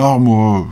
[0.00, 0.66] marre, moi.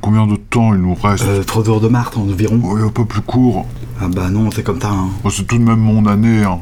[0.00, 2.56] Combien de temps il nous reste Euh, trois heures de Marthe environ.
[2.62, 3.66] Ouais, un peu plus court.
[4.00, 4.90] Ah bah non, c'est comme ça.
[4.90, 5.08] Hein.
[5.24, 6.60] Oh, c'est tout de même mon année, hein.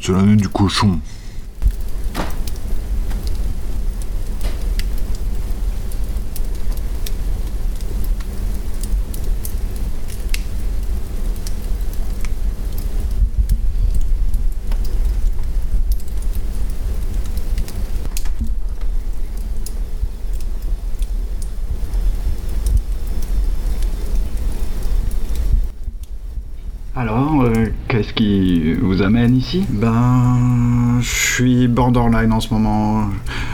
[0.00, 0.98] C'est l'année du cochon.
[27.14, 29.64] Alors, euh, qu'est-ce qui vous amène ici?
[29.70, 33.04] Ben, je suis borderline en ce moment.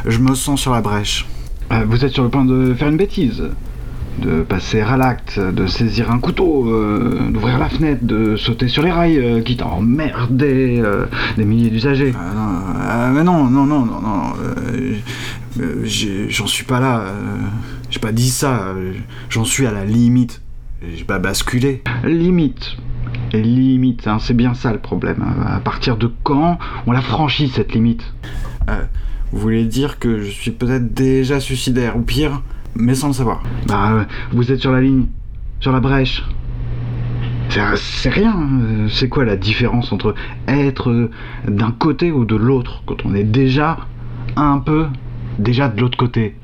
[0.07, 1.27] Je me sens sur la brèche.
[1.71, 3.43] Euh, Vous êtes sur le point de faire une bêtise
[4.19, 8.83] de passer à l'acte, de saisir un couteau, euh, d'ouvrir la fenêtre, de sauter sur
[8.83, 11.05] les rails, euh, quitte à emmerder euh,
[11.37, 12.13] des milliers d'usagers.
[12.13, 14.33] Non, mais non, non, non, non, non.
[15.85, 17.05] J'en suis pas là.
[17.91, 18.75] J'ai pas dit ça.
[19.29, 20.41] J'en suis à la limite.
[20.97, 21.83] J'ai pas basculé.
[22.05, 22.79] Limite.
[23.33, 25.25] Et limite, hein, c'est bien ça le problème.
[25.47, 28.13] À partir de quand on la franchit cette limite
[28.69, 28.83] Euh,
[29.33, 32.43] vous voulez dire que je suis peut-être déjà suicidaire, ou pire,
[32.75, 33.43] mais sans le savoir.
[33.67, 35.07] Bah, euh, vous êtes sur la ligne,
[35.61, 36.25] sur la brèche.
[37.49, 38.37] C'est rien.
[38.37, 40.15] euh, C'est quoi la différence entre
[40.47, 41.11] être euh,
[41.49, 43.79] d'un côté ou de l'autre quand on est déjà
[44.37, 44.87] un peu
[45.39, 46.37] déjà de l'autre côté?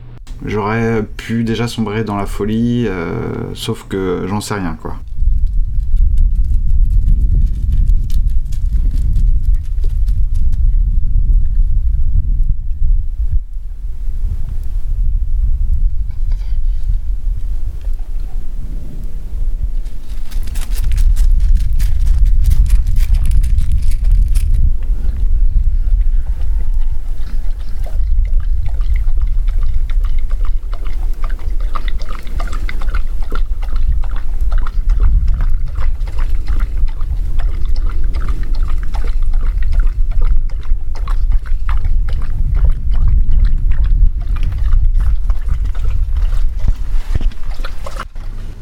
[0.45, 4.97] J'aurais pu déjà sombrer dans la folie, euh, sauf que j'en sais rien, quoi.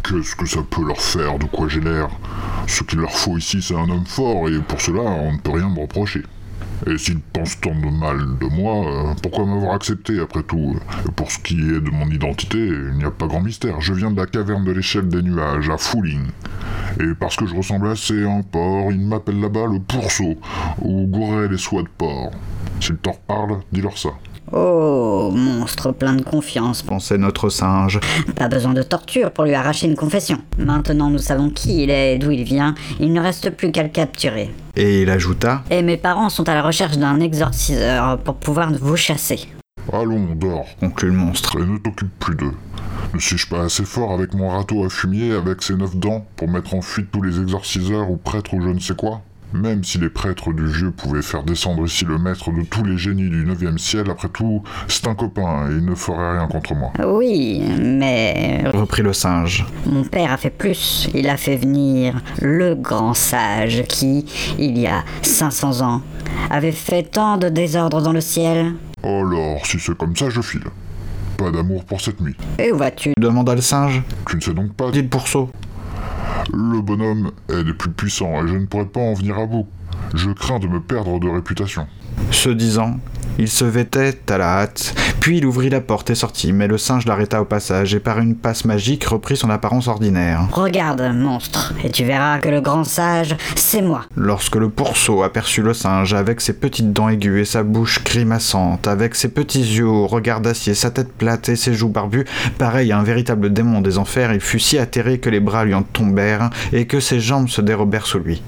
[0.07, 2.11] Qu'est-ce que ça peut leur faire De quoi l'air
[2.67, 5.53] Ce qu'il leur faut ici, c'est un homme fort, et pour cela, on ne peut
[5.53, 6.23] rien me reprocher.
[6.87, 10.77] Et s'ils pensent tant de mal de moi, euh, pourquoi m'avoir accepté après tout?
[11.17, 13.81] Pour ce qui est de mon identité, il n'y a pas grand mystère.
[13.81, 16.27] Je viens de la caverne de l'échelle des nuages, à Fouling.
[17.01, 20.37] Et parce que je ressemble assez à un porc, ils m'appellent là-bas le pourceau,
[20.83, 22.33] ou Gorel les soies de porc.
[22.79, 24.11] S'ils t'en reparlent, dis-leur ça.
[24.53, 26.83] Oh, monstre plein de confiance.
[26.83, 28.01] Pensait notre singe.
[28.37, 30.39] Pas besoin de torture pour lui arracher une confession.
[30.59, 33.83] Maintenant nous savons qui il est et d'où il vient, il ne reste plus qu'à
[33.83, 34.51] le capturer.
[34.77, 38.97] Et il ajouta Et mes parents sont à la recherche d'un exorciseur pour pouvoir vous
[38.97, 39.41] chasser.
[39.93, 41.59] Allons, dors, conclut le monstre.
[41.59, 42.55] et ne t'occupe plus d'eux.
[43.13, 46.49] Ne suis-je pas assez fort avec mon râteau à fumier avec ses neuf dents pour
[46.49, 49.21] mettre en fuite tous les exorciseurs ou prêtres ou je ne sais quoi
[49.55, 52.99] Même si les prêtres du vieux pouvaient faire descendre ici le maître de tous les
[52.99, 56.75] génies du 9 ciel, après tout, c'est un copain et il ne ferait rien contre
[56.75, 56.91] moi.
[57.07, 59.65] Oui, mais Reprit le singe.
[59.87, 61.09] mon père a fait plus.
[61.15, 64.27] Il a fait venir le grand sage qui,
[64.59, 66.03] il y a 500 ans,
[66.51, 68.73] avait fait tant de désordre dans le ciel.
[69.05, 70.65] Alors, si c'est comme ça, je file.
[71.37, 72.35] Pas d'amour pour cette nuit.
[72.59, 73.13] Et où vas-tu?
[73.19, 74.03] Demanda le singe.
[74.29, 75.49] Tu ne sais donc pas Dit le pourceau.
[76.53, 79.67] Le bonhomme est des plus puissants et je ne pourrais pas en venir à bout.
[80.15, 81.87] Je crains de me perdre de réputation.
[82.31, 82.99] Ce disant,
[83.39, 86.79] il se vêtait à la hâte, puis il ouvrit la porte et sortit, mais le
[86.79, 90.47] singe l'arrêta au passage et par une passe magique reprit son apparence ordinaire.
[90.53, 94.03] Regarde, monstre, et tu verras que le grand sage, c'est moi.
[94.17, 98.87] Lorsque le pourceau aperçut le singe avec ses petites dents aiguës et sa bouche grimaçante,
[98.87, 102.27] avec ses petits yeux au regard d'acier, sa tête plate et ses joues barbues,
[102.59, 105.75] pareil à un véritable démon des enfers, il fut si atterré que les bras lui
[105.75, 108.43] en tombèrent et que ses jambes se dérobèrent sous lui.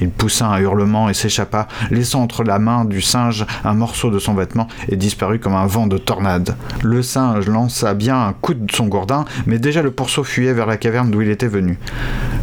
[0.00, 4.18] Il poussa un hurlement et s'échappa, laissant entre la main du singe un morceau de
[4.18, 6.56] son vêtement et disparut comme un vent de tornade.
[6.82, 10.66] Le singe lança bien un coup de son gourdin, mais déjà le pourceau fuyait vers
[10.66, 11.78] la caverne d'où il était venu.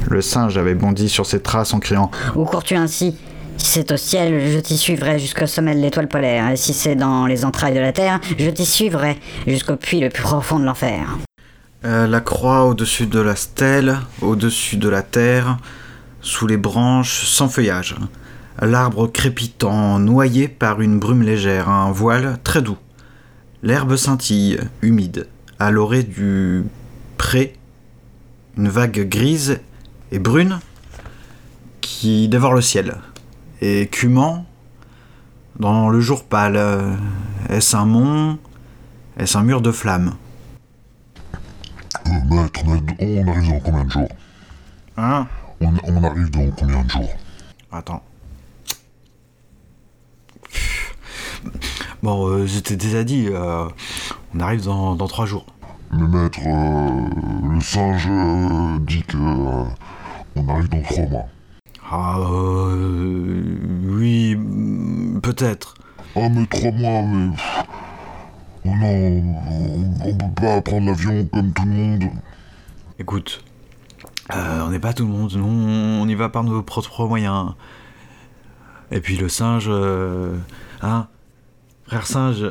[0.09, 3.15] Le singe avait bondi sur ses traces en criant Où cours-tu ainsi?
[3.57, 6.95] Si c'est au ciel, je t'y suivrai jusqu'au sommet de l'étoile polaire, et si c'est
[6.95, 9.17] dans les entrailles de la terre, je t'y suivrai
[9.47, 11.17] jusqu'au puits le plus profond de l'enfer.
[11.83, 15.57] Euh, la croix au-dessus de la stèle, au-dessus de la terre,
[16.27, 17.95] sous les branches sans feuillage.
[18.61, 22.77] L'arbre crépitant, noyé par une brume légère, un voile très doux.
[23.63, 25.27] L'herbe scintille, humide,
[25.57, 26.65] à l'orée du
[27.17, 27.53] pré,
[28.57, 29.61] une vague grise
[30.11, 30.59] et brune
[31.79, 32.97] qui dévore le ciel.
[33.61, 34.45] Et écumant,
[35.57, 36.93] dans le jour pâle, euh,
[37.49, 38.37] est-ce un mont
[39.17, 40.13] Est-ce un mur de flammes?
[42.29, 44.09] Maître, maître, on arrive dans combien de jours?
[44.97, 45.27] Hein?
[45.61, 47.09] On, on arrive dans combien de jours
[47.71, 48.03] Attends.
[52.03, 53.67] Bon, euh, je t'ai déjà dit, euh,
[54.35, 55.45] on arrive dans, dans trois jours.
[55.91, 58.07] Mais maître, euh, le singe
[58.85, 61.25] dit que on arrive dans trois mois.
[61.89, 63.41] Ah, euh,
[63.85, 64.35] oui,
[65.21, 65.75] peut-être.
[66.15, 67.31] Ah mais trois mois, mais...
[67.35, 67.63] pff,
[68.65, 72.03] Oh non, on, on peut pas prendre l'avion comme tout le monde.
[72.99, 73.41] Écoute,
[74.33, 77.53] euh, on n'est pas tout le monde, nous on y va par nos propres moyens.
[78.91, 80.37] Et puis le singe, euh,
[80.81, 81.07] hein,
[81.85, 82.45] frère singe,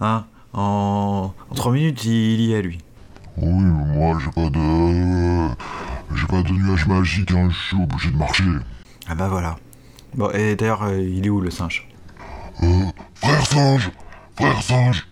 [0.00, 2.78] hein, en, en trois minutes il y est lui.
[3.36, 5.54] Oui, mais moi j'ai pas de...
[6.14, 8.44] J'ai pas de nuage magique, hein, je suis obligé de marcher.
[9.08, 9.56] Ah bah voilà.
[10.14, 11.88] Bon, et d'ailleurs, euh, il est où le singe?
[12.62, 12.84] Euh,
[13.16, 13.90] frère singe
[14.36, 15.08] Frère singe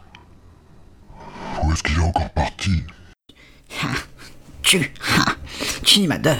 [1.62, 2.84] Où est-ce qu'il est encore parti?
[4.62, 4.92] Tu,
[5.92, 6.30] ah, tu deux.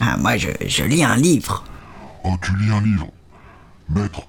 [0.00, 1.64] Ah, moi, je, je lis un livre.
[2.24, 3.08] Oh, tu lis un livre
[3.88, 4.22] Maître,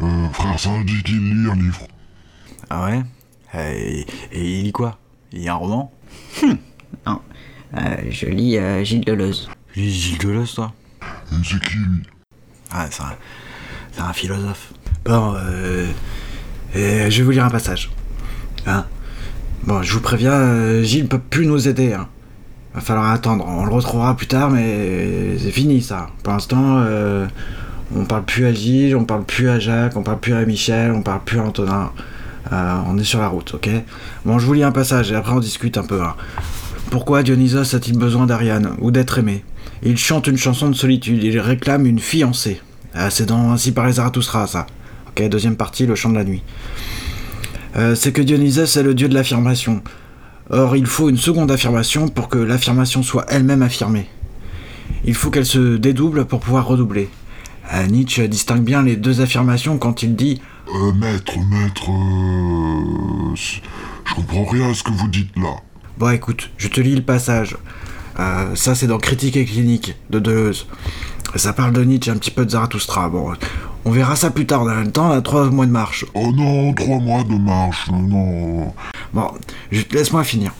[0.00, 1.86] euh, frère singe dit qu'il lit un livre.
[2.68, 3.02] Ah ouais?
[3.54, 4.98] Et, et il lit quoi?
[5.32, 5.92] Il lit un roman?
[7.06, 7.20] Non,
[7.76, 9.48] euh, je lis euh, Gilles Deleuze.
[9.76, 10.72] Il lit Gilles Deleuze, toi?
[11.30, 12.02] C'est qui lui?
[12.70, 13.14] Ah, c'est un,
[13.92, 14.72] c'est un philosophe.
[15.04, 15.86] Bon, euh,
[16.76, 17.90] euh, je vais vous lire un passage.
[18.66, 18.86] Hein?
[19.64, 21.92] Bon, je vous préviens, euh, Gilles peut plus nous aider.
[21.92, 22.08] Hein.
[22.74, 23.44] Va falloir attendre.
[23.46, 26.08] On le retrouvera plus tard, mais c'est fini ça.
[26.22, 27.26] Pour l'instant, euh,
[27.94, 30.92] on parle plus à Gilles, on parle plus à Jacques, on parle plus à Michel,
[30.92, 31.90] on parle plus à Antonin.
[32.52, 33.68] Euh, on est sur la route, ok?
[34.24, 36.02] Bon, je vous lis un passage et après on discute un peu.
[36.02, 36.14] hein.
[36.90, 39.44] Pourquoi Dionysos a-t-il besoin d'Ariane ou d'être aimé?
[39.82, 42.60] Il chante une chanson de solitude, il réclame une fiancée.
[42.94, 44.66] Ah, c'est dans Ainsi par les Zarathustra, ça.
[45.08, 46.42] Ok, deuxième partie, le chant de la nuit.
[47.76, 49.82] Euh, c'est que Dionysos est le dieu de l'affirmation.
[50.52, 54.06] Or, il faut une seconde affirmation pour que l'affirmation soit elle-même affirmée.
[55.06, 57.08] Il faut qu'elle se dédouble pour pouvoir redoubler.
[57.72, 61.90] Euh, Nietzsche distingue bien les deux affirmations quand il dit Euh, maître, maître...
[61.90, 65.56] Euh, je comprends rien à ce que vous dites là.
[65.98, 67.56] Bon, écoute, je te lis le passage.
[68.20, 70.66] Euh, ça, c'est dans Critique et clinique de Deleuze.
[71.34, 73.08] Ça parle de Nietzsche, un petit peu de Zarathustra.
[73.08, 73.32] Bon,
[73.86, 74.64] on verra ça plus tard.
[74.64, 76.04] On a le temps, on a trois mois de marche.
[76.12, 78.74] Oh non, trois mois de marche, non.
[79.12, 79.30] Bon,
[79.90, 80.52] laisse-moi finir.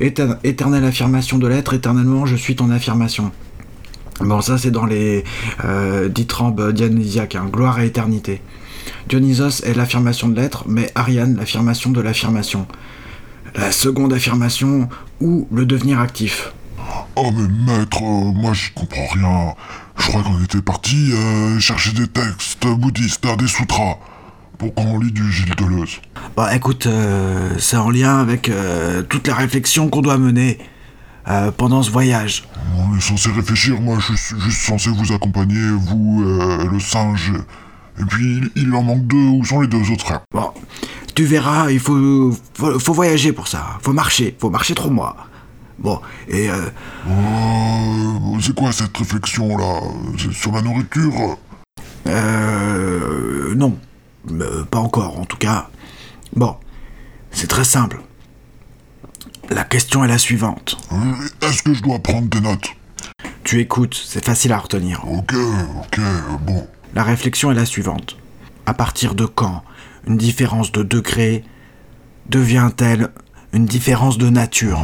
[0.00, 3.32] Éter- éternelle affirmation de l'être, éternellement je suis ton affirmation.
[4.20, 5.24] Bon, ça c'est dans les
[5.64, 8.42] euh, dithambes dionysiaques, hein, gloire et éternité.
[9.08, 12.66] Dionysos est l'affirmation de l'être, mais Ariane l'affirmation de l'affirmation.
[13.54, 14.88] La seconde affirmation
[15.20, 16.52] ou le devenir actif.
[17.16, 19.54] Oh mais maître, moi j'y comprends rien.
[19.98, 23.98] Je crois qu'on était parti euh, chercher des textes bouddhistes, des sutras,
[24.60, 26.00] pour qu'on lit du Gilles Deleuze.
[26.36, 30.58] Bon, écoute, euh, c'est en lien avec euh, toute la réflexion qu'on doit mener
[31.28, 32.46] euh, pendant ce voyage.
[32.76, 37.32] On est censé réfléchir, moi je suis juste censé vous accompagner, vous, euh, le singe.
[37.98, 40.50] Et puis il, il en manque deux, où sont les deux autres frères Bon,
[41.14, 43.78] tu verras, il faut, faut, faut voyager pour ça.
[43.80, 45.16] Faut marcher, faut marcher trois mois.
[45.78, 45.98] Bon,
[46.28, 46.68] et Euh,
[48.42, 49.80] c'est quoi cette réflexion là
[50.18, 51.38] C'est sur la nourriture?
[52.06, 53.78] Euh, non,
[54.30, 55.68] Euh, pas encore en tout cas.
[56.34, 56.56] Bon,
[57.30, 58.00] c'est très simple.
[59.48, 60.76] La question est la suivante.
[60.92, 62.68] Euh, Est-ce que je dois prendre des notes
[63.44, 65.04] Tu écoutes, c'est facile à retenir.
[65.10, 66.00] Ok, ok,
[66.42, 66.66] bon.
[66.94, 68.16] La réflexion est la suivante.
[68.66, 69.62] À partir de quand
[70.06, 71.44] une différence de degré
[72.28, 73.10] devient-elle
[73.52, 74.78] une différence de nature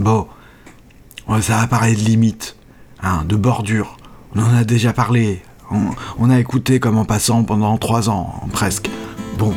[0.00, 0.26] Bon,
[1.28, 2.56] ouais, ça va parler de limite,
[3.02, 3.96] hein, de bordure.
[4.34, 5.42] On en a déjà parlé.
[6.18, 8.90] On, a écouté comme en passant pendant trois ans, presque.
[9.38, 9.54] Bon,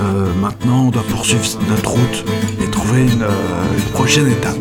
[0.00, 2.24] euh, maintenant on doit poursuivre notre route
[2.62, 4.56] et trouver une, euh, une prochaine étape.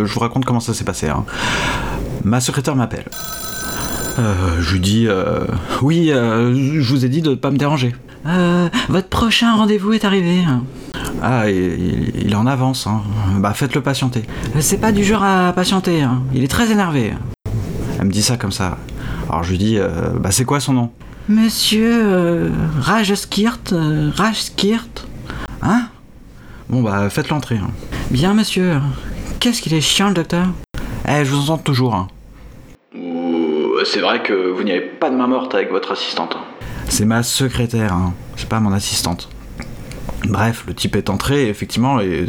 [0.00, 1.08] Euh, je vous raconte comment ça s'est passé.
[1.08, 1.24] hein.
[2.24, 3.06] Ma secrétaire m'appelle.
[4.18, 5.44] Euh, je lui dis euh,
[5.82, 7.94] Oui, euh, je vous ai dit de pas me déranger.
[8.88, 10.44] Votre prochain rendez-vous est arrivé.
[11.22, 12.86] Ah, il, il- en avance.
[12.86, 13.02] hein.
[13.38, 14.24] Bah, faites-le patienter.
[14.60, 16.02] C'est pas du genre à patienter.
[16.02, 16.22] hein.
[16.34, 17.14] Il est très énervé.
[17.98, 18.76] Elle me dit ça comme ça.
[19.28, 19.78] Alors je lui dis
[20.20, 20.90] Bah, c'est quoi son nom?
[21.28, 23.74] Monsieur Rajskirt.
[24.16, 25.06] Rajskirt.
[25.62, 25.86] Hein?
[26.68, 27.56] Bon, bah, faites l'entrée.
[27.58, 27.70] hein.
[28.10, 28.74] Bien, monsieur.
[29.40, 30.48] Qu'est-ce qu'il est chiant, le docteur
[31.08, 31.94] Eh, je vous entends toujours.
[31.94, 32.08] hein.
[33.84, 36.36] C'est vrai que vous n'y avez pas de main morte avec votre assistante.
[36.88, 38.12] C'est ma secrétaire, hein.
[38.36, 39.28] c'est pas mon assistante.
[40.28, 42.26] Bref, le type est entré, et effectivement, et-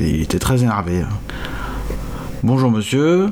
[0.00, 1.02] et- il était très énervé.
[1.02, 1.08] hein.
[2.42, 3.28] Bonjour monsieur,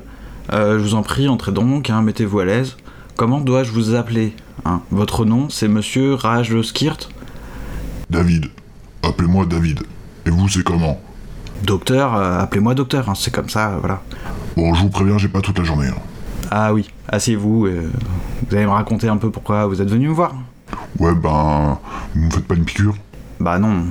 [0.51, 2.79] Euh, je vous en prie, entrez donc, hein, mettez-vous à l'aise.
[3.17, 4.35] Comment dois-je vous appeler
[4.65, 4.81] hein?
[4.91, 7.11] Votre nom, c'est monsieur Rajloskirt?
[8.09, 8.47] David.
[9.03, 9.81] Appelez-moi David.
[10.25, 10.99] Et vous, c'est comment?
[11.62, 14.00] Docteur, euh, appelez-moi docteur, hein, c'est comme ça, euh, voilà.
[14.57, 15.88] Bon, je vous préviens, j'ai pas toute la journée.
[15.88, 16.00] hein.
[16.50, 17.91] Ah oui, asseyez-vous, euh,
[18.49, 20.35] vous allez me raconter un peu pourquoi vous êtes venu me voir
[20.99, 21.79] Ouais, ben.
[22.15, 22.95] Vous me faites pas une piqûre?
[23.41, 23.85] Bah non,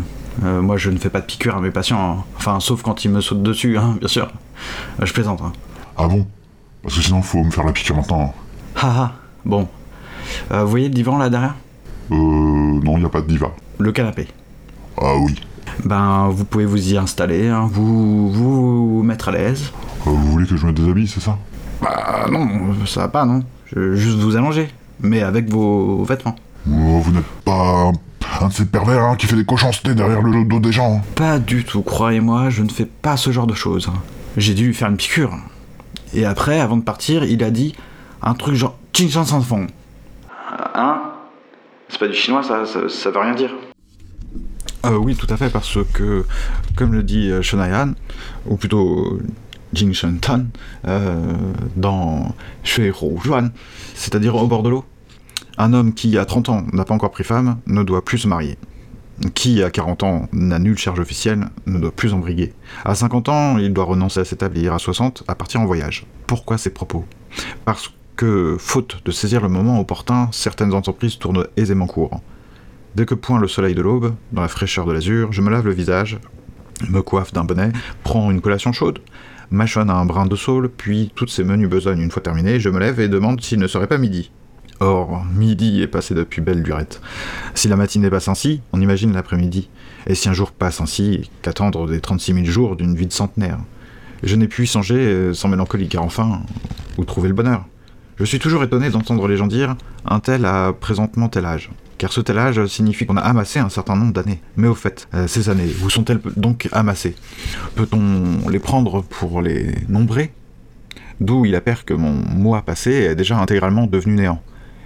[0.44, 2.24] Euh, moi je ne fais pas de piqûre à mes patients, hein.
[2.38, 4.28] enfin sauf quand ils me sautent dessus, hein, bien sûr.
[5.02, 5.42] Euh, je plaisante.
[5.42, 5.52] Hein.
[5.98, 6.28] Ah bon?
[6.84, 8.34] Parce que sinon, faut me faire la piqûre maintenant.
[8.76, 9.14] Haha,
[9.46, 9.68] bon.
[10.52, 11.56] Euh, vous voyez le divan là derrière?
[12.12, 12.16] Euh.
[12.16, 13.52] Non, y a pas de diva.
[13.80, 14.28] Le canapé.
[15.02, 15.36] Ah oui.
[15.86, 19.72] Ben vous pouvez vous y installer, hein, vous, vous vous mettre à l'aise.
[20.06, 21.38] Euh, vous voulez que je mette des habits, c'est ça?
[21.82, 22.48] Bah non,
[22.86, 23.44] ça va pas non.
[23.68, 24.70] Je vais juste vous allonger,
[25.02, 26.36] mais avec vos vêtements.
[26.68, 27.92] Oh, Vous n'êtes pas un,
[28.42, 30.98] un de ces pervers hein, qui fait des cochoncetés derrière le dos des gens.
[30.98, 31.02] hein.
[31.16, 33.90] Pas du tout, croyez-moi, je ne fais pas ce genre de choses.
[34.36, 35.32] J'ai dû lui faire une piqûre.
[36.14, 37.76] Et après, avant de partir, il a dit
[38.22, 39.68] un truc genre Ching Chan San Fong.
[40.76, 41.02] Hein?
[41.90, 43.52] C'est pas du chinois, ça, ça, ça veut rien dire.
[44.86, 46.26] Euh, oui, tout à fait, parce que,
[46.76, 47.94] comme le dit euh, Shonayan,
[48.46, 49.20] ou plutôt
[49.74, 50.46] Jing Shen Tan,
[50.88, 51.34] euh,
[51.76, 52.92] dans Shui
[53.24, 53.52] Juan,
[53.96, 54.86] c'est-à-dire au bord de l'eau,
[55.58, 58.28] un homme qui, à 30 ans, n'a pas encore pris femme, ne doit plus se
[58.28, 58.58] marier
[59.34, 62.54] qui, à 40 ans, n'a nulle charge officielle, ne doit plus embriguer.
[62.86, 64.74] À 50 ans, il doit renoncer à s'établir.
[64.74, 66.06] À 60, à partir en voyage.
[66.28, 67.06] Pourquoi ces propos?
[67.66, 72.22] Parce que, faute de saisir le moment opportun, certaines entreprises tournent aisément court.
[72.98, 75.68] Dès que pointe le soleil de l'aube, dans la fraîcheur de l'azur, je me lave
[75.68, 76.18] le visage,
[76.90, 77.72] me coiffe d'un bonnet,
[78.04, 79.02] prends une collation chaude,
[79.52, 82.80] mâchonne un brin de saule, puis toutes ces menues besognes une fois terminées, je me
[82.80, 84.32] lève et demande s'il ne serait pas midi.
[84.80, 87.00] Or, midi est passé depuis belle lurette.
[87.54, 89.70] Si la matinée passe ainsi, on imagine l'après-midi.
[90.08, 93.60] Et si un jour passe ainsi, qu'attendre des 36 000 jours d'une vie de centenaire?
[94.24, 96.42] Je n'ai pu y songer euh, sans mélancolie, car enfin,
[96.98, 97.64] où trouver le bonheur?
[98.16, 101.70] Je suis toujours étonné d'entendre les gens dire un tel a présentement tel âge.
[101.98, 104.40] Car ce tel âge signifie qu'on a amassé un certain nombre d'années.
[104.56, 107.16] Mais au fait, euh, ces années, où sont-elles donc amassées?
[107.76, 110.32] Peut-on les prendre pour les nombrer?
[111.20, 114.42] D'où il appert que mon moi passé est déjà intégralement devenu néant.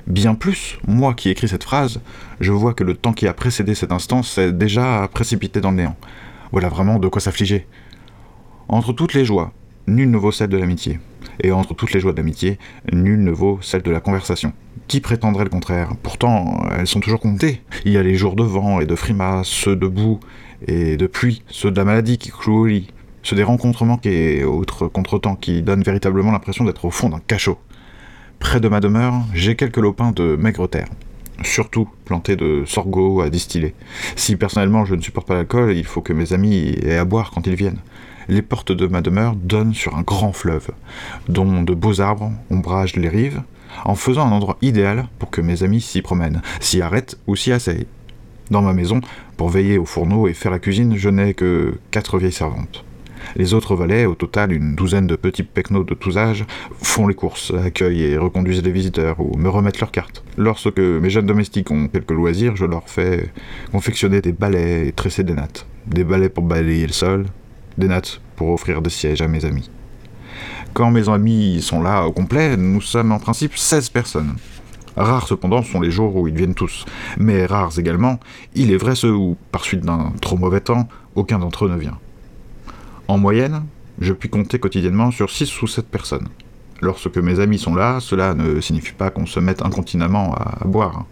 [0.08, 2.00] Bien plus, moi qui écris cette phrase,
[2.40, 5.78] je vois que le temps qui a précédé cet instant s'est déjà précipité dans le
[5.78, 5.98] néant.
[6.54, 7.68] Voilà vraiment de quoi s'affliger.
[8.70, 9.52] Entre toutes les joies,
[9.88, 11.00] nul ne vaut celle de l'amitié.
[11.44, 12.58] Et entre toutes les joies de l'amitié,
[12.94, 14.54] nul ne vaut celle de la conversation.
[14.92, 17.62] Qui prétendrait le contraire Pourtant, elles sont toujours comptées.
[17.86, 20.20] Il y a les jours de vent et de frimas, ceux de boue,
[20.68, 22.88] et de pluie, ceux de la maladie qui clouent au lit,
[23.24, 27.58] ceux des rencontres et autres contretemps qui donnent véritablement l'impression d'être au fond d'un cachot.
[28.40, 30.90] Près de ma demeure, j'ai quelques lopins de maigre terre,
[31.42, 33.74] surtout plantés de sorgho à distiller.
[34.18, 37.32] Si personnellement je ne supporte pas l'alcool, il faut que mes amis aient à boire
[37.32, 37.80] quand ils viennent.
[38.28, 40.72] Les portes de ma demeure donnent sur un grand fleuve,
[41.30, 43.42] dont de beaux arbres ombragent les rives,
[43.86, 47.52] en faisant un endroit idéal pour que mes amis s'y promènent, s'y arrêtent ou s'y
[47.52, 47.88] asseyent.
[48.50, 49.00] Dans ma maison,
[49.38, 52.84] pour veiller au fourneau et faire la cuisine, je n'ai que quatre vieilles servantes.
[53.36, 56.46] Les autres valets, au total une douzaine de petits pecnos de tous âges,
[56.82, 60.24] font les courses, accueillent et reconduisent les visiteurs ou me remettent leurs cartes.
[60.38, 63.30] Lorsque mes jeunes domestiques ont quelques loisirs, je leur fais
[63.72, 65.66] confectionner des balais et tresser des nattes.
[65.88, 67.26] Des balais pour balayer le sol,
[67.78, 69.70] des nattes pour offrir des sièges à mes amis.
[70.74, 74.36] Quand mes amis sont là au complet, nous sommes en principe 16 personnes.
[74.96, 76.86] Rares cependant sont les jours où ils viennent tous,
[77.18, 78.20] mais rares également,
[78.56, 81.78] il est vrai ceux où, par suite d'un trop mauvais temps, aucun d'entre eux ne
[81.78, 81.98] vient.
[83.10, 83.64] En moyenne,
[84.00, 86.30] je puis compter quotidiennement sur 6 ou 7 personnes.
[86.82, 91.06] Lorsque mes amis sont là, cela ne signifie pas qu'on se mette incontinemment à, boire.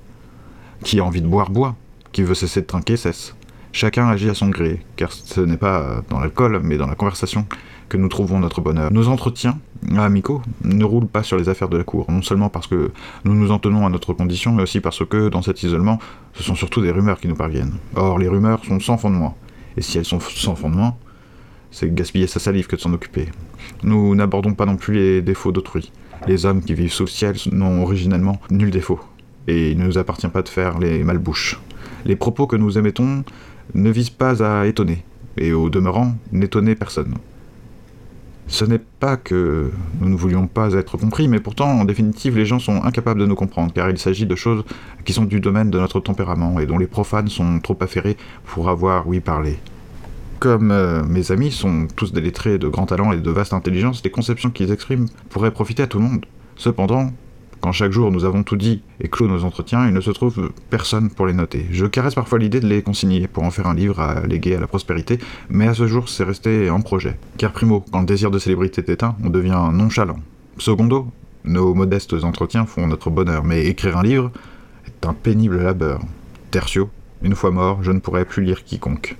[0.83, 1.75] Qui a envie de boire, boit.
[2.13, 3.35] Qui veut cesser de trinquer, cesse.
[3.73, 7.45] Chacun agit à son gré, car ce n'est pas dans l'alcool, mais dans la conversation
[7.89, 8.91] que nous trouvons notre bonheur.
[8.93, 9.57] Nos entretiens
[9.97, 12.91] amicaux ne roulent pas sur les affaires de la cour, non seulement parce que
[13.25, 15.99] nous nous en tenons à notre condition, mais aussi parce que, dans cet isolement,
[16.33, 17.73] ce sont surtout des rumeurs qui nous parviennent.
[17.95, 19.35] Or, les rumeurs sont sans fondement.
[19.75, 20.97] Et si elles sont sans fondement,
[21.71, 23.27] c'est gaspiller sa salive que de s'en occuper.
[23.83, 25.91] Nous n'abordons pas non plus les défauts d'autrui.
[26.27, 28.99] Les hommes qui vivent sous le ciel n'ont originellement nul défaut,
[29.47, 31.59] et il ne nous appartient pas de faire les malbouches.
[32.05, 33.23] Les propos que nous émettons
[33.73, 35.05] ne visent pas à étonner,
[35.37, 37.15] et au demeurant, n'étonner personne.
[38.49, 42.47] Ce n'est pas que nous ne voulions pas être compris, mais pourtant, en définitive, les
[42.47, 44.63] gens sont incapables de nous comprendre, car il s'agit de choses
[45.05, 48.67] qui sont du domaine de notre tempérament, et dont les profanes sont trop affairés pour
[48.67, 49.59] avoir oui parlé.
[50.39, 54.01] Comme euh, mes amis sont tous des lettrés de grand talent et de vaste intelligence,
[54.03, 56.25] les conceptions qu'ils expriment pourraient profiter à tout le monde.
[56.55, 57.11] Cependant,
[57.61, 60.51] quand chaque jour nous avons tout dit et clos nos entretiens, il ne se trouve
[60.69, 61.65] personne pour les noter.
[61.71, 64.59] Je caresse parfois l'idée de les consigner pour en faire un livre à léguer à
[64.59, 65.19] la prospérité,
[65.49, 67.17] mais à ce jour c'est resté en projet.
[67.37, 70.19] Car primo, quand le désir de célébrité est éteint, on devient nonchalant.
[70.57, 71.07] Secondo,
[71.43, 74.31] nos modestes entretiens font notre bonheur, mais écrire un livre
[74.85, 76.01] est un pénible labeur.
[76.51, 76.89] Tertio,
[77.21, 79.17] une fois mort, je ne pourrai plus lire quiconque.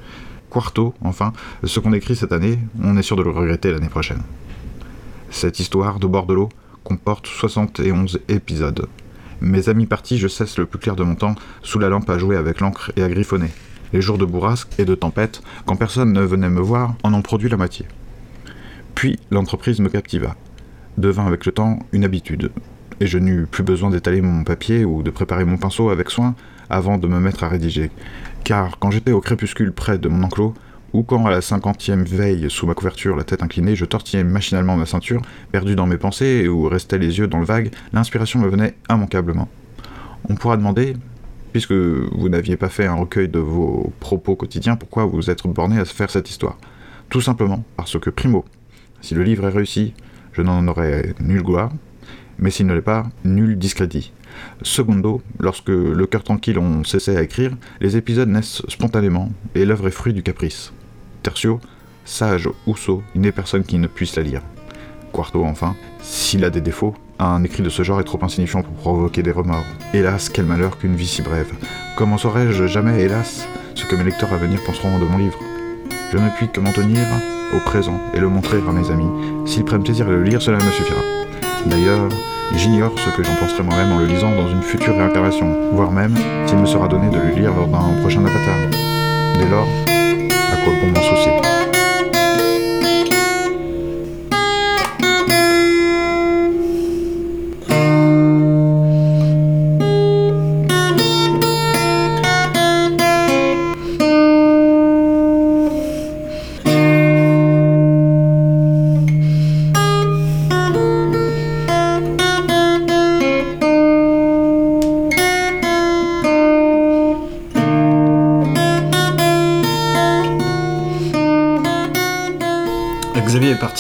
[0.50, 1.32] Quarto, enfin,
[1.64, 4.24] ce qu'on écrit cette année, on est sûr de le regretter l'année prochaine.
[5.30, 6.50] Cette histoire de bord de l'eau,
[6.84, 8.88] comporte 71 épisodes.
[9.42, 12.18] Mes amis partis, je cesse le plus clair de mon temps sous la lampe à
[12.18, 13.50] jouer avec l'encre et à griffonner.
[13.94, 17.22] Les jours de bourrasque et de tempête, quand personne ne venait me voir, en ont
[17.22, 17.86] produit la moitié.
[18.96, 20.36] Puis l'entreprise me captiva,
[20.98, 22.52] devint avec le temps une habitude,
[23.00, 26.36] et je n'eus plus besoin d'étaler mon papier ou de préparer mon pinceau avec soin
[26.70, 27.92] avant de me mettre à rédiger,
[28.44, 30.54] car quand j'étais au crépuscule près de mon enclos,
[30.94, 34.76] ou quand à la cinquantième veille, sous ma couverture, la tête inclinée, je tortillais machinalement
[34.76, 35.22] ma ceinture,
[35.52, 38.76] perdu dans mes pensées, et où restaient les yeux dans le vague, l'inspiration me venait
[38.90, 39.48] immanquablement.
[40.30, 40.96] On pourra demander,
[41.52, 45.80] puisque vous n'aviez pas fait un recueil de vos propos quotidiens, pourquoi vous êtes borné
[45.80, 46.58] à faire cette histoire
[47.10, 48.46] Tout simplement parce que, primo,
[49.02, 49.94] si le livre est réussi,
[50.34, 51.72] je n'en aurai nulle gloire,
[52.38, 54.12] mais s'il ne l'est pas, nul discrédit.
[54.62, 59.88] Secondo, lorsque le cœur tranquille on cessait à écrire, les épisodes naissent spontanément, et l'œuvre
[59.88, 60.72] est fruit du caprice.
[61.24, 61.60] Tertio,
[62.06, 64.42] sage ou sot, il n'est personne qui ne puisse la lire.
[65.12, 68.74] Quarto, enfin, s'il a des défauts, un écrit de ce genre est trop insignifiant pour
[68.74, 69.66] provoquer des remords.
[69.94, 71.52] Hélas, quel malheur qu'une vie si brève.
[71.98, 75.38] Comment saurais-je jamais, hélas, ce que mes lecteurs à venir penseront de mon livre?
[76.12, 77.06] Je ne puis que m'en tenir
[77.54, 79.10] au présent et le montrer à mes amis.
[79.46, 81.02] S'ils prennent plaisir à le lire, cela me suffira.
[81.66, 82.08] D'ailleurs,
[82.56, 86.16] j'ignore ce que j'en penserai moi-même en le lisant dans une future réincarnation, voire même
[86.46, 88.56] s'il me sera donné de le lire lors d'un prochain avatar.
[89.38, 89.68] Dès lors,
[90.70, 91.39] à quoi bon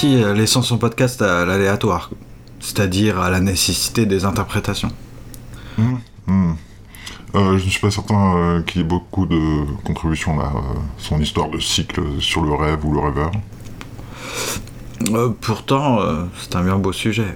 [0.07, 2.09] euh, laissant son podcast à l'aléatoire,
[2.59, 4.91] c'est-à-dire à la nécessité des interprétations.
[5.77, 6.55] Hum, hum.
[7.35, 10.51] Euh, je ne suis pas certain euh, qu'il y ait beaucoup de contributions là.
[10.55, 13.31] euh, son histoire de cycle sur le rêve ou le rêveur.
[15.41, 15.99] Pourtant,
[16.37, 17.35] c'est un bien beau sujet.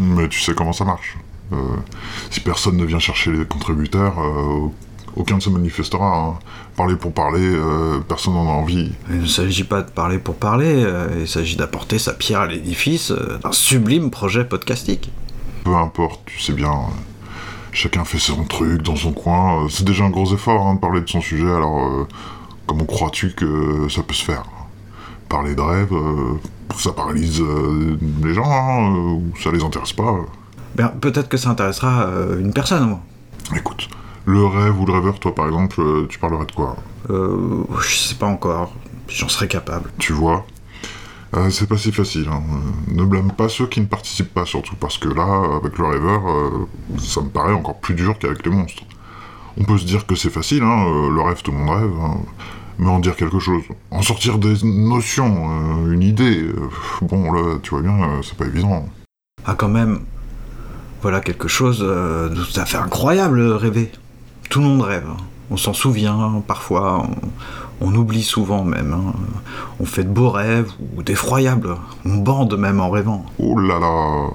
[0.00, 1.16] Mais tu sais comment ça marche.
[2.30, 4.16] Si personne ne vient chercher les contributeurs,
[5.16, 6.16] aucun ne se manifestera.
[6.16, 6.34] hein.
[6.76, 8.92] Parler pour parler, euh, personne n'en a envie.
[9.10, 12.46] Il ne s'agit pas de parler pour parler, euh, il s'agit d'apporter sa pierre à
[12.46, 15.10] l'édifice euh, d'un sublime projet podcastique.
[15.64, 16.72] Peu importe, tu sais bien.
[17.72, 19.66] chacun fait son truc dans son coin.
[19.70, 22.06] C'est déjà un gros effort hein, de parler de son sujet, alors
[22.66, 24.44] comment crois-tu que ça peut se faire?
[25.28, 25.92] Parler de rêve,
[26.76, 27.42] ça paralyse
[28.22, 30.16] les gens, hein, ou ça les intéresse pas.
[30.76, 32.06] Bien, peut-être que ça intéressera
[32.38, 33.00] une personne au moins.
[33.56, 33.88] Écoute,
[34.26, 36.76] le rêve ou le rêveur, toi par exemple, euh, tu parlerais de quoi
[37.10, 38.72] Euh, je sais pas encore,
[39.08, 39.90] j'en serais capable.
[39.98, 40.44] Tu vois
[41.36, 42.28] Euh, C'est pas si facile.
[42.30, 42.42] hein.
[42.88, 46.22] Ne blâme pas ceux qui ne participent pas, surtout parce que là, avec le rêveur,
[46.28, 46.66] euh,
[46.98, 48.84] ça me paraît encore plus dur qu'avec les monstres.
[49.58, 50.84] On peut se dire que c'est facile, hein,
[51.14, 52.16] le rêve, tout le monde rêve, hein,
[52.78, 56.50] mais en dire quelque chose, en sortir des notions, une idée,
[57.02, 58.88] bon là, tu vois bien, c'est pas évident.
[59.46, 60.00] Ah quand même,
[61.02, 63.92] voilà quelque chose de tout à fait incroyable, rêver.
[64.50, 65.04] Tout le monde rêve.
[65.10, 65.16] hein.
[65.50, 67.04] On s'en souvient parfois,
[67.80, 68.92] on, on oublie souvent même.
[68.94, 69.12] hein.
[69.78, 71.76] On fait de beaux rêves ou d'effroyables.
[72.06, 73.26] On bande même en rêvant.
[73.38, 74.28] Oh là là,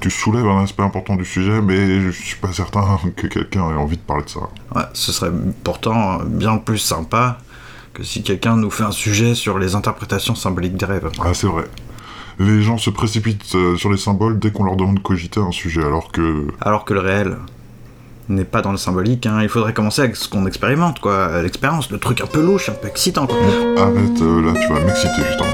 [0.00, 3.76] tu soulèves un aspect important du sujet, mais je suis pas certain que quelqu'un ait
[3.76, 4.40] envie de parler de ça.
[4.74, 5.30] Ouais, ce serait
[5.62, 7.38] pourtant bien plus sympa
[7.94, 11.10] que si quelqu'un nous fait un sujet sur les interprétations symboliques des rêves.
[11.24, 11.64] Ah, c'est vrai.
[12.38, 15.50] Les gens se précipitent euh, sur les symboles dès qu'on leur demande de cogiter un
[15.52, 16.48] sujet, alors que...
[16.60, 17.36] Alors que le réel
[18.30, 19.40] n'est pas dans le symbolique, hein.
[19.42, 22.74] il faudrait commencer avec ce qu'on expérimente, quoi, l'expérience, le truc un peu louche, un
[22.74, 23.36] peu excitant, quoi.
[23.36, 25.52] Arrête, euh, là, tu vas m'exciter, justement.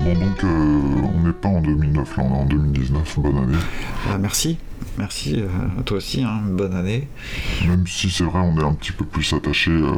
[0.00, 0.80] Bon, donc, euh,
[1.14, 3.58] on n'est pas en 2009, là, on est en 2019, bonne année.
[4.08, 4.58] Ah, merci,
[4.98, 5.48] merci, euh,
[5.80, 7.08] à toi aussi, hein, bonne année.
[7.66, 9.90] Même si c'est vrai, on est un petit peu plus attaché euh,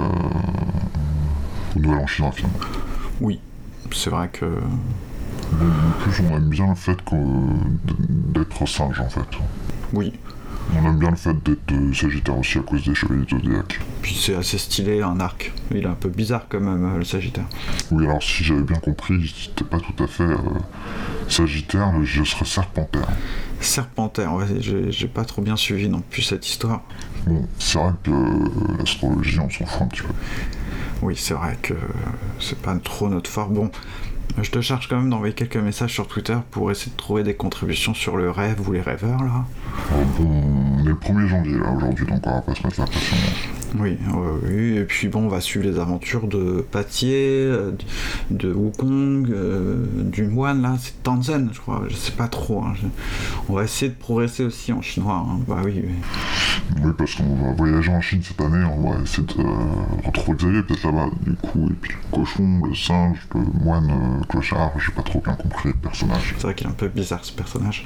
[1.79, 2.59] finalement.
[3.21, 3.41] Oui,
[3.93, 4.45] c'est vrai que...
[4.45, 6.99] En plus, on aime bien le fait
[8.35, 9.27] d'être singe, en fait.
[9.95, 10.13] Oui,
[10.77, 13.81] On aime bien le fait d'être euh, Sagittaire aussi à cause des chevaliers zodiaque.
[14.03, 15.53] puis c'est assez stylé, un arc.
[15.71, 17.47] Il est un peu bizarre quand même, euh, le Sagittaire.
[17.91, 20.37] Oui, alors si j'avais bien compris, t'es pas tout à fait euh,
[21.29, 23.09] Sagittaire, je serais Serpentaire.
[23.61, 26.83] Serpentaire, ouais, j'ai j'ai pas trop bien suivi non plus cette histoire.
[27.27, 30.13] Bon, c'est vrai que euh, l'astrologie, on s'en fout un petit peu.
[31.03, 31.75] Oui, c'est vrai que
[32.41, 33.49] c'est pas trop notre fort.
[33.49, 33.71] Bon,
[34.43, 37.35] je te charge quand même d'envoyer quelques messages sur Twitter pour essayer de trouver des
[37.35, 39.45] contributions sur le rêve ou les rêveurs, là.
[39.93, 42.81] Euh, bon, on est le 1er janvier là aujourd'hui, donc on va pas se mettre
[42.81, 42.87] la.
[43.77, 43.99] Oui,
[44.77, 47.73] et puis bon, on va suivre les aventures de Patier, euh,
[48.31, 52.63] de Wukong, euh, du moine, là, c'est Tanzen, je crois, je sais pas trop.
[52.65, 52.87] hein, je-
[53.49, 55.41] On va essayer de progresser aussi en chinois, hein.
[55.47, 55.93] bah oui, oui.
[56.83, 59.47] Oui, parce qu'on va voyager en Chine cette année, on va essayer de euh,
[60.07, 64.25] retrouver Xavier peut-être là-bas, du coup, et puis le cochon, le singe, le moine, euh,
[64.31, 66.35] clochard, j'ai pas trop bien compris le personnage.
[66.39, 67.85] C'est vrai qu'il est un peu bizarre ce personnage.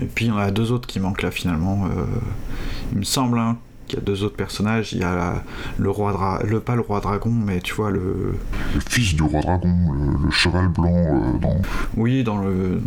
[0.00, 1.84] Et puis il y en a deux autres qui manquent là finalement.
[1.86, 2.04] euh,
[2.92, 3.58] il me semble hein,
[3.92, 4.92] qu'il y a deux autres personnages.
[4.94, 5.42] Il y a la-
[5.78, 8.34] le roi dra le pas le roi dragon, mais tu vois le.
[8.74, 11.56] Le fils du roi dragon, le, le cheval blanc euh, dans...
[11.96, 12.80] Oui, dans le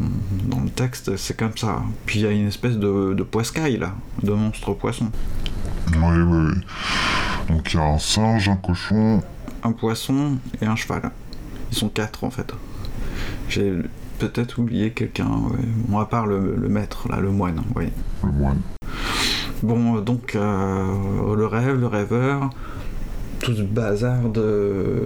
[0.49, 1.83] dans le texte c'est comme ça.
[2.07, 5.11] Puis il y a une espèce de, de poiscaille là, de monstre poisson.
[5.93, 6.61] Oui, oui, oui.
[7.49, 9.21] Donc il y a un singe, un cochon,
[9.63, 11.11] Un poisson et un cheval.
[11.71, 12.51] Ils sont quatre en fait.
[13.49, 13.73] J'ai
[14.17, 15.27] peut-être oublié quelqu'un.
[15.27, 15.59] Ouais.
[15.87, 17.61] Bon, à part le, le maître là, le moine.
[17.75, 17.89] Oui.
[18.23, 18.61] le moine.
[19.63, 22.49] Bon, donc euh, le rêve, le rêveur,
[23.39, 25.03] tout ce bazar de,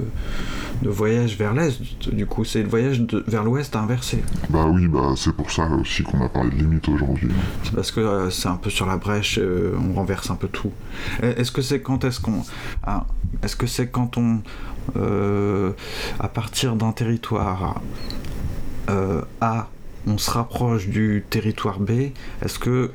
[0.82, 1.80] de voyage vers l'est,
[2.14, 4.24] du coup, c'est le voyage de- vers l'ouest inversé.
[4.50, 7.30] Bah oui, bah c'est pour ça aussi qu'on a parlé de limite aujourd'hui.
[7.64, 10.48] C'est parce que euh, c'est un peu sur la brèche, euh, on renverse un peu
[10.48, 10.72] tout.
[11.22, 12.44] Est-ce que c'est quand est-ce qu'on.
[12.84, 13.06] ah,
[13.44, 14.40] est-ce que c'est quand on.
[14.98, 15.72] euh,
[16.20, 17.82] à partir d'un territoire
[19.42, 19.68] A,
[20.08, 21.92] on se rapproche du territoire B
[22.42, 22.92] Est-ce que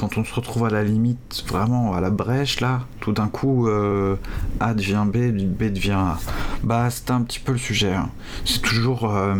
[0.00, 3.68] quand on se retrouve à la limite, vraiment à la brèche là, tout d'un coup
[3.68, 4.16] euh,
[4.58, 6.18] A devient B, B devient A
[6.64, 7.92] Bah, c'est un petit peu le sujet.
[7.92, 8.08] hein.
[8.46, 9.10] C'est toujours.
[9.14, 9.34] euh,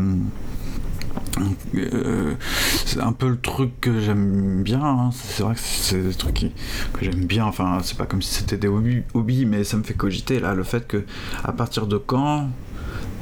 [1.75, 2.35] euh,
[2.85, 4.83] c'est un peu le truc que j'aime bien.
[4.85, 5.11] hein.
[5.15, 6.51] C'est vrai que c'est des trucs
[6.93, 7.47] que j'aime bien.
[7.47, 10.63] Enfin, c'est pas comme si c'était des hobbies, mais ça me fait cogiter là le
[10.63, 11.05] fait que
[11.43, 12.49] à partir de quand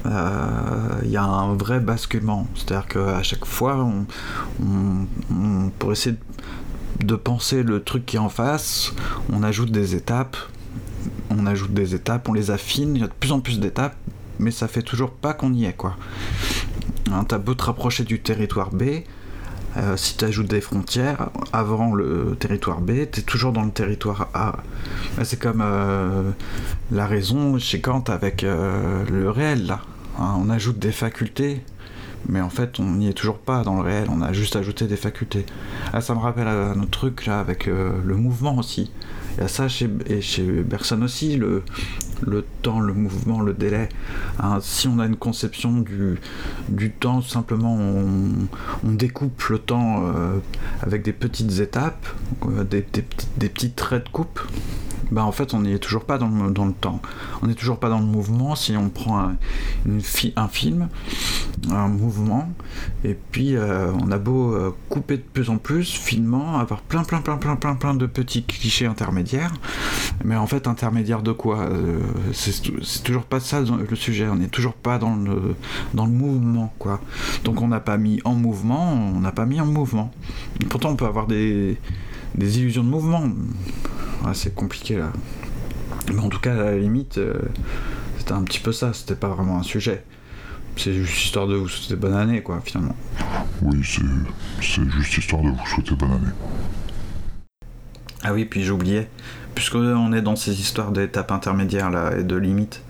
[0.04, 2.46] il y a un vrai basculement.
[2.54, 6.16] C'est-à-dire qu'à chaque fois, on, pour essayer
[7.00, 8.92] de, penser le truc qui est en face,
[9.32, 10.36] on ajoute des étapes.
[11.30, 12.96] On ajoute des étapes, on les affine.
[12.96, 13.96] Il y a de plus en plus d'étapes,
[14.38, 15.96] mais ça fait toujours pas qu'on y est, quoi.
[17.12, 19.04] Hein, T'as beau te rapprocher du territoire B,
[19.76, 24.56] euh, si tu des frontières avant le territoire B, t'es toujours dans le territoire A.
[25.22, 26.30] C'est comme euh,
[26.90, 29.76] la raison chez Kant avec euh, le réel,
[30.18, 31.62] hein, on ajoute des facultés,
[32.28, 34.86] mais en fait, on n'y est toujours pas dans le réel, on a juste ajouté
[34.86, 35.46] des facultés.
[35.92, 38.90] Ah, ça me rappelle un autre truc là avec euh, le mouvement aussi.
[39.36, 41.62] Il y a ça chez, et chez Bergson aussi, le,
[42.26, 43.88] le temps, le mouvement, le délai.
[44.40, 46.18] Hein, si on a une conception du,
[46.68, 48.48] du temps, simplement on,
[48.82, 50.38] découpe le temps euh,
[50.82, 52.06] avec des petites étapes,
[52.46, 52.84] euh, des,
[53.36, 54.40] des petits traits de coupe
[55.10, 57.00] bah en fait on n'y est toujours pas dans le, dans le temps.
[57.42, 59.36] On n'est toujours pas dans le mouvement si on prend un,
[59.86, 60.88] une fi un film,
[61.70, 62.50] un mouvement,
[63.04, 67.04] et puis euh, on a beau euh, couper de plus en plus finement, avoir plein
[67.04, 69.52] plein plein plein plein plein de petits clichés intermédiaires,
[70.24, 72.00] mais en fait intermédiaires de quoi euh,
[72.32, 75.54] C'est toujours pas ça le sujet, on n'est toujours pas dans le,
[75.94, 77.00] dans le mouvement quoi.
[77.44, 80.12] Donc on n'a pas mis en mouvement, on n'a pas mis en mouvement.
[80.68, 81.78] Pourtant on peut avoir des,
[82.34, 83.24] des illusions de mouvement
[84.24, 85.12] ah, c'est compliqué là.
[86.12, 87.34] Mais en tout cas, à la limite, euh,
[88.18, 90.04] c'était un petit peu ça, c'était pas vraiment un sujet.
[90.76, 92.96] C'est juste histoire de vous souhaiter bonne année, quoi, finalement.
[93.62, 96.32] Oui, c'est juste histoire de vous souhaiter bonne année.
[98.22, 99.08] Ah oui, puis j'oubliais,
[99.54, 102.82] puisqu'on est dans ces histoires d'étapes intermédiaires là et de limites.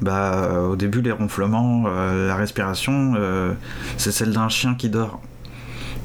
[0.00, 3.52] Bah, euh, au début, les ronflements, euh, la respiration, euh,
[3.96, 5.20] c'est celle d'un chien qui dort.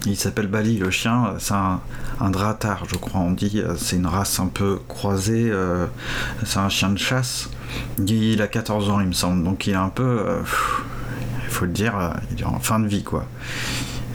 [0.06, 1.80] Il s'appelle Bali, le chien, c'est un,
[2.20, 3.62] un dratard, je crois, on dit.
[3.78, 5.86] C'est une race un peu croisée, euh,
[6.44, 7.50] c'est un chien de chasse.
[8.00, 10.04] Il a 14 ans, il me semble, donc il est un peu.
[10.28, 10.42] Euh,
[11.44, 13.26] il faut le dire, il est en fin de vie, quoi.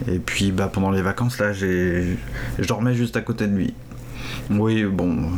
[0.08, 2.18] Et puis, bah, pendant les vacances, là, j'ai,
[2.58, 3.74] je dormais juste à côté de lui.
[4.50, 5.30] Oui, bon,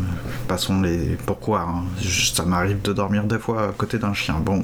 [0.47, 1.17] passons les.
[1.27, 4.37] Pourquoi hein Ça m'arrive de dormir des fois à côté d'un chien.
[4.41, 4.63] Bon.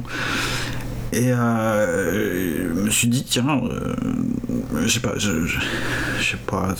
[1.14, 3.94] Et euh, je me suis dit, tiens, euh,
[4.82, 5.60] je sais pas, je, je,
[6.20, 6.74] sais pas,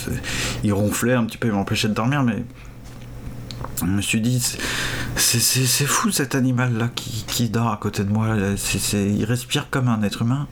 [0.65, 2.43] il ronflait un petit peu, il m'empêchait de dormir, mais
[3.81, 4.43] je me suis dit,
[5.15, 8.37] c'est fou cet animal-là qui, qui, dort à côté de moi.
[8.93, 10.49] Il respire comme un être humain.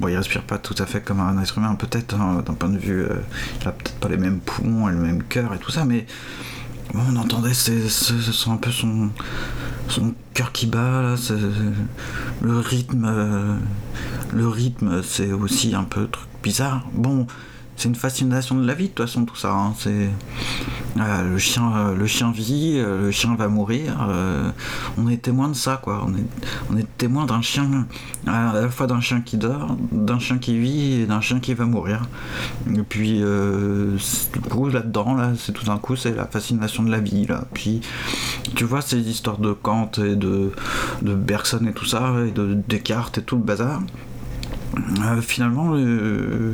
[0.00, 2.68] Bon, il respire pas tout à fait comme un être humain, peut-être, hein, d'un point
[2.68, 3.04] de vue.
[3.04, 3.16] Euh,
[3.62, 6.04] il a peut-être pas les mêmes poumons et le même cœur et tout ça, mais
[6.94, 7.82] on entendait c'est
[8.46, 9.10] un peu son,
[9.88, 11.14] son cœur qui bat, là,
[12.40, 13.04] le rythme.
[13.08, 13.56] Euh,
[14.32, 16.86] le rythme, c'est aussi un peu truc bizarre.
[16.92, 17.26] Bon
[17.78, 19.72] c'est une fascination de la vie de toute façon tout ça hein.
[19.78, 20.10] c'est
[20.98, 23.96] euh, le chien euh, le chien vit euh, le chien va mourir
[24.96, 26.04] on est témoin de ça quoi.
[26.70, 27.86] On est témoin d'un chien
[28.26, 31.54] à la fois d'un chien qui dort d'un chien qui vit et d'un chien qui
[31.54, 32.02] va mourir.
[32.74, 36.90] Et puis du coup là dedans là c'est tout d'un coup c'est la fascination de
[36.90, 37.44] la vie là.
[37.54, 37.80] Puis
[38.56, 40.52] tu vois ces histoires de Kant et de
[41.02, 43.80] de Bergson et tout ça et de Descartes et tout le bazar.
[45.22, 46.52] Finalement, euh,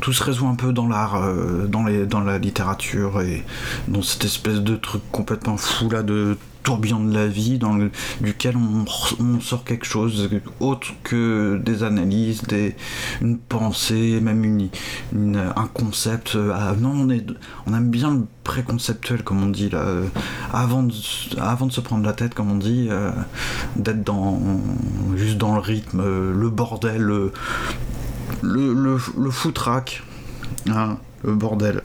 [0.00, 3.44] tout se résout un peu dans l'art, euh, dans, dans la littérature et
[3.88, 7.90] dans cette espèce de truc complètement fou là de tourbillon de la vie dans le,
[8.20, 10.28] duquel on, sort quelque chose
[10.60, 12.76] autre que des analyses, des,
[13.22, 16.36] une pensée, même une, un concept.
[16.52, 17.26] Ah, non, on, est,
[17.66, 20.06] on aime bien le préconceptuel, comme on dit, là, euh,
[20.52, 20.92] avant, de,
[21.38, 23.10] avant de se prendre la tête, comme on dit, euh,
[23.76, 24.40] d'être dans,
[25.16, 27.10] juste dans le rythme, euh, le bordel,
[28.42, 30.02] le, le, foutraque,
[30.68, 31.82] hein, le bordel.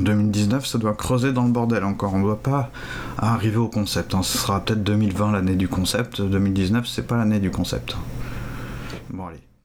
[0.00, 2.14] 2019, ça doit creuser dans le bordel encore.
[2.14, 2.70] On ne doit pas
[3.18, 4.14] arriver au concept.
[4.14, 4.22] Hein.
[4.22, 6.20] Ce sera peut-être 2020 l'année du concept.
[6.20, 7.96] 2019, c'est pas l'année du concept.
[9.10, 9.51] Bon, allez.